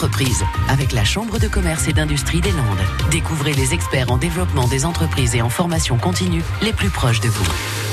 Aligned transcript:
entreprise 0.00 0.46
avec 0.70 0.92
la 0.92 1.04
Chambre 1.04 1.38
de 1.38 1.46
commerce 1.46 1.86
et 1.86 1.92
d'industrie 1.92 2.40
des 2.40 2.52
Landes. 2.52 3.10
Découvrez 3.10 3.52
les 3.52 3.74
experts 3.74 4.10
en 4.10 4.16
développement 4.16 4.66
des 4.66 4.86
entreprises 4.86 5.34
et 5.34 5.42
en 5.42 5.50
formation 5.50 5.98
continue 5.98 6.42
les 6.62 6.72
plus 6.72 6.88
proches 6.88 7.20
de 7.20 7.28
vous. 7.28 7.44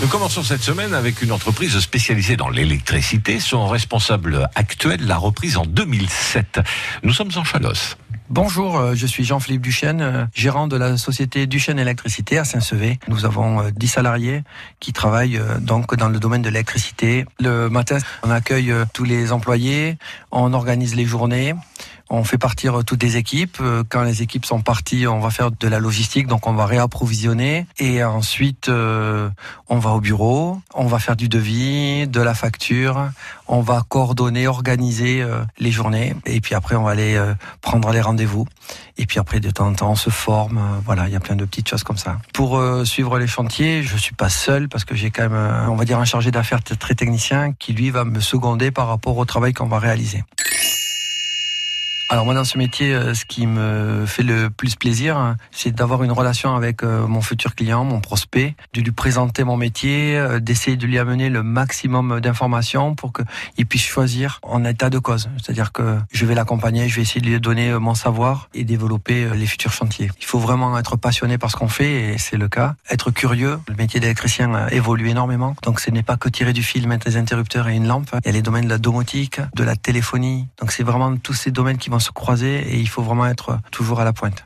Nous 0.02 0.08
commençons 0.08 0.42
cette 0.42 0.64
semaine 0.64 0.94
avec 0.94 1.22
une 1.22 1.34
entreprise 1.34 1.78
spécialisée 1.80 2.38
dans 2.38 2.48
l'électricité. 2.48 3.42
Son 3.42 3.68
responsable 3.68 4.48
actuel 4.56 5.06
l'a 5.06 5.18
reprise 5.18 5.58
en 5.58 5.66
2007. 5.66 6.62
Nous 7.04 7.12
sommes 7.12 7.32
en 7.36 7.44
Chalosse. 7.44 7.98
Bonjour, 8.30 8.78
euh, 8.78 8.94
je 8.94 9.08
suis 9.08 9.24
Jean-Philippe 9.24 9.62
Duchesne, 9.62 10.02
euh, 10.02 10.26
gérant 10.34 10.68
de 10.68 10.76
la 10.76 10.98
société 10.98 11.48
Duchesne 11.48 11.80
Électricité 11.80 12.38
à 12.38 12.44
Saint-Sevé. 12.44 13.00
Nous 13.08 13.24
avons 13.24 13.64
10 13.70 13.86
euh, 13.86 13.90
salariés 13.90 14.44
qui 14.82 14.92
travaillent 14.92 15.40
donc 15.62 15.96
dans 15.96 16.10
le 16.10 16.20
domaine 16.20 16.42
de 16.42 16.50
l'électricité. 16.50 17.26
Le 17.40 17.70
matin, 17.70 18.00
on 18.24 18.30
accueille 18.30 18.74
tous 18.94 19.06
les 19.06 19.32
employés, 19.32 19.98
on 20.32 20.52
organise 20.52 20.94
les 20.94 21.06
journées. 21.06 21.56
On 22.10 22.24
fait 22.24 22.38
partir 22.38 22.84
toutes 22.86 23.04
les 23.04 23.18
équipes. 23.18 23.62
Quand 23.90 24.04
les 24.04 24.22
équipes 24.22 24.46
sont 24.46 24.62
parties, 24.62 25.08
on 25.08 25.20
va 25.20 25.30
faire 25.30 25.52
de 25.52 25.68
la 25.68 25.80
logistique, 25.80 26.28
donc 26.28 26.48
on 26.48 26.54
va 26.54 26.66
réapprovisionner. 26.66 27.66
Et 27.80 28.04
ensuite, 28.04 28.70
on 28.70 29.80
va 29.80 29.90
au 29.92 30.00
bureau, 30.00 30.60
on 30.74 30.88
va 30.88 31.00
faire 31.00 31.16
du 31.16 31.30
devis, 31.30 32.08
de 32.08 32.22
la 32.22 32.34
facture, 32.34 33.10
on 33.48 33.62
va 33.62 33.84
coordonner, 33.88 34.48
organiser 34.48 35.26
les 35.60 35.72
journées. 35.72 36.16
Et 36.26 36.40
puis 36.42 36.56
après, 36.56 36.76
on 36.76 36.84
va 36.84 36.92
aller 36.92 37.22
prendre 37.62 37.92
les 37.92 38.02
rendez 38.02 38.26
vous 38.26 38.48
Et 38.98 39.06
puis 39.06 39.20
après, 39.20 39.40
de 39.40 39.50
temps 39.50 39.68
en 39.68 39.74
temps, 39.74 39.92
on 39.92 39.96
se 39.96 40.10
forme. 40.10 40.58
Euh, 40.58 40.80
voilà, 40.86 41.08
il 41.08 41.14
y 41.14 41.16
a 41.16 41.20
plein 41.20 41.36
de 41.36 41.46
petites 41.46 41.70
choses 41.70 41.84
comme 41.84 41.98
ça. 41.98 42.18
Pour 42.34 42.58
euh, 42.58 42.86
suivre 42.86 43.18
les 43.20 43.28
chantiers, 43.28 43.84
je 43.84 43.98
suis 43.98 44.16
pas 44.16 44.30
seul 44.30 44.70
parce 44.70 44.86
que 44.86 44.96
j'ai 44.96 45.12
quand 45.12 45.24
même, 45.24 45.34
euh, 45.34 45.68
on 45.68 45.76
va 45.76 45.86
dire, 45.86 46.00
un 46.00 46.06
chargé 46.06 46.32
d'affaires 46.32 46.64
très 46.64 46.96
technicien 46.96 47.54
qui 47.54 47.74
lui 47.74 47.90
va 47.90 48.04
me 48.04 48.20
seconder 48.20 48.72
par 48.72 48.88
rapport 48.88 49.18
au 49.18 49.26
travail 49.26 49.54
qu'on 49.54 49.68
va 49.68 49.80
réaliser. 49.80 50.24
Alors 52.10 52.24
moi 52.24 52.34
dans 52.34 52.46
ce 52.46 52.58
métier, 52.58 52.94
euh, 52.94 53.14
ce 53.14 53.26
qui 53.26 53.46
me 53.46 54.06
fait 54.06 54.24
le 54.24 54.50
plus 54.50 54.76
plaisir, 54.76 55.18
hein, 55.18 55.36
c'est 55.52 55.76
d'avoir 55.76 56.04
une 56.04 56.14
relation 56.14 56.56
avec 56.56 56.82
euh, 56.82 57.06
mon 57.06 57.20
futur 57.20 57.54
client, 57.54 57.84
mon 57.84 58.00
prospect, 58.00 58.56
de 58.74 58.80
lui 58.80 58.92
présenter 58.92 59.44
mon 59.44 59.58
métier, 59.58 60.16
euh, 60.16 60.40
d'essayer 60.40 60.78
de 60.78 60.86
lui 60.86 60.98
amener 61.00 61.28
le 61.28 61.44
maximum 61.44 62.22
d'informations 62.22 62.96
pour 62.96 63.12
qu'il 63.12 63.66
puisse 63.66 63.84
choisir 63.84 64.40
en 64.42 64.64
état 64.64 64.90
de 64.90 65.00
cause. 65.00 65.30
C'est-à-dire 65.36 65.74
que 65.74 65.98
je 66.14 66.26
vais 66.26 66.34
l'accompagner, 66.34 66.88
je 66.88 66.96
vais 66.96 67.02
essayer 67.02 67.20
de 67.20 67.26
lui 67.26 67.42
donner 67.42 67.78
mon 67.78 67.94
savoir 67.94 68.48
et 68.54 68.64
développer 68.64 69.28
les 69.36 69.46
futurs 69.46 69.74
chantiers. 69.74 70.10
Il 70.22 70.26
faut 70.26 70.40
vraiment 70.40 70.78
être 70.80 70.96
passionné 70.96 71.38
par 71.38 71.52
ce 71.52 71.58
qu'on 71.58 71.68
fait 71.68 72.14
et 72.14 72.18
c'est 72.18 72.38
le 72.38 72.48
cas. 72.48 72.76
Être 72.90 73.12
curieux. 73.12 73.60
Le 73.68 73.76
métier 73.76 74.00
d'électricien 74.00 74.68
évolue 74.70 75.10
énormément. 75.10 75.58
Donc 75.64 75.82
ce 75.82 75.92
n'est 75.92 76.04
pas 76.04 76.16
que 76.16 76.30
tirer 76.30 76.54
du 76.54 76.64
fil, 76.64 76.88
mettre 76.88 77.06
des 77.06 77.18
interrupteurs 77.18 77.68
et 77.68 77.76
une 77.76 77.88
lampe. 77.88 78.10
Il 78.24 78.28
y 78.28 78.30
a 78.30 78.32
les 78.32 78.42
domaines 78.42 78.66
de 78.66 78.70
la 78.70 78.78
domotique, 78.78 79.42
de 79.56 79.64
la 79.66 79.76
téléphonie. 79.76 80.48
Donc 80.62 80.72
c'est 80.72 80.84
vraiment 80.84 81.16
tous 81.18 81.34
ces 81.34 81.52
domaines 81.52 81.78
qui 81.78 81.90
vont 81.90 81.97
se 82.00 82.12
croiser 82.12 82.60
et 82.60 82.78
il 82.78 82.90
faut 82.90 83.02
vraiment 83.02 83.26
être 83.26 83.60
toujours 83.72 84.00
à 84.00 84.04
la 84.04 84.14
pointe. 84.14 84.44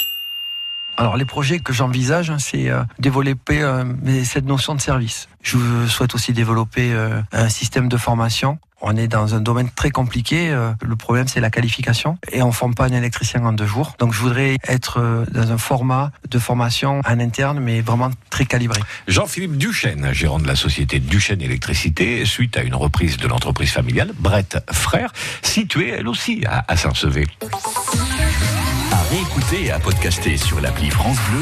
Alors 0.98 1.18
les 1.18 1.26
projets 1.26 1.60
que 1.60 1.74
j'envisage, 1.74 2.30
hein, 2.30 2.38
c'est 2.38 2.70
euh, 2.70 2.84
développer 3.00 3.62
euh, 3.62 3.84
cette 4.24 4.46
notion 4.46 4.76
de 4.76 4.82
service. 4.82 5.30
Je 5.42 5.58
souhaite 5.88 6.14
aussi 6.14 6.34
développer 6.34 6.94
euh, 6.94 7.22
un 7.32 7.50
système 7.50 7.90
de 7.90 7.98
formation. 7.98 8.60
On 8.82 8.98
est 8.98 9.08
dans 9.08 9.36
un 9.36 9.42
domaine 9.42 9.70
très 9.70 9.92
compliqué. 9.92 10.50
Le 10.82 10.96
problème, 10.96 11.28
c'est 11.28 11.40
la 11.40 11.50
qualification. 11.50 12.18
Et 12.32 12.42
on 12.42 12.52
forme 12.52 12.74
pas 12.74 12.86
un 12.86 12.94
électricien 12.94 13.46
en 13.46 13.54
deux 13.54 13.66
jours. 13.66 13.96
Donc, 14.00 14.14
je 14.14 14.20
voudrais 14.20 14.58
être 14.68 15.26
dans 15.32 15.52
un 15.52 15.58
format 15.58 16.12
de 16.30 16.40
formation 16.40 17.02
en 17.06 17.20
interne, 17.20 17.60
mais 17.60 17.82
vraiment 17.82 18.10
très 18.30 18.46
calibré. 18.46 18.80
Jean-Philippe 19.08 19.58
Duchesne, 19.58 20.14
gérant 20.14 20.40
de 20.40 20.48
la 20.48 20.56
société 20.56 21.00
Duchesne 21.00 21.42
Électricité, 21.42 22.26
suite 22.26 22.58
à 22.58 22.64
une 22.64 22.76
reprise 22.76 23.18
de 23.18 23.28
l'entreprise 23.28 23.72
familiale, 23.72 24.12
Brett 24.18 24.58
Frère, 24.72 25.14
située 25.42 25.90
elle 25.90 26.08
aussi 26.08 26.44
à 26.48 26.76
Saint-Sevé. 26.76 27.28
À 28.92 29.04
réécouter 29.10 29.66
et 29.66 29.72
à 29.72 29.80
podcaster 29.80 30.38
sur 30.38 30.60
l'appli 30.60 30.90
France 30.90 31.18
Bleu 31.30 31.40